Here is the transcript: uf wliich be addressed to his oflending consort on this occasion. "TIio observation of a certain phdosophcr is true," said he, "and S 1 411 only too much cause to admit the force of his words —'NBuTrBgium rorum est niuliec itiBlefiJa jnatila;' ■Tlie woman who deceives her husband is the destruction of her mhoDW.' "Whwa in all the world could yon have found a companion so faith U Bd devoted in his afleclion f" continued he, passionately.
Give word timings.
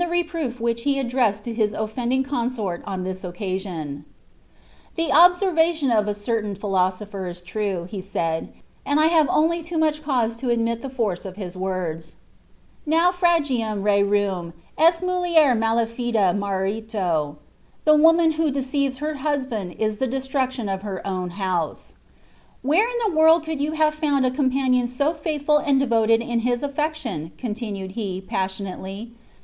uf 0.01 0.09
wliich 0.09 0.83
be 0.83 0.97
addressed 0.97 1.43
to 1.43 1.53
his 1.53 1.73
oflending 1.75 2.25
consort 2.27 2.81
on 2.87 3.03
this 3.03 3.23
occasion. 3.23 4.03
"TIio 4.97 5.11
observation 5.11 5.91
of 5.91 6.07
a 6.07 6.15
certain 6.15 6.55
phdosophcr 6.55 7.29
is 7.29 7.39
true," 7.39 7.87
said 8.01 8.49
he, 8.51 8.61
"and 8.83 8.99
S 8.99 9.11
1 9.13 9.25
411 9.27 9.29
only 9.29 9.61
too 9.61 9.77
much 9.77 10.01
cause 10.01 10.35
to 10.37 10.49
admit 10.49 10.81
the 10.81 10.89
force 10.89 11.23
of 11.23 11.35
his 11.35 11.55
words 11.55 12.15
—'NBuTrBgium 12.87 13.83
rorum 13.83 14.53
est 14.75 15.03
niuliec 15.07 15.35
itiBlefiJa 15.53 16.35
jnatila;' 16.39 17.35
■Tlie 17.85 18.01
woman 18.01 18.31
who 18.31 18.49
deceives 18.49 18.97
her 18.97 19.13
husband 19.13 19.75
is 19.77 19.99
the 19.99 20.07
destruction 20.07 20.67
of 20.67 20.81
her 20.81 20.99
mhoDW.' 21.05 21.93
"Whwa 22.65 22.73
in 22.77 22.81
all 23.03 23.09
the 23.11 23.15
world 23.15 23.43
could 23.45 23.61
yon 23.61 23.75
have 23.75 23.93
found 23.93 24.25
a 24.25 24.31
companion 24.31 24.87
so 24.87 25.13
faith 25.13 25.41
U 25.47 25.59
Bd 25.59 25.77
devoted 25.77 26.23
in 26.23 26.39
his 26.39 26.63
afleclion 26.63 27.27
f" 27.27 27.31
continued 27.37 27.91
he, 27.91 28.19
passionately. 28.19 29.11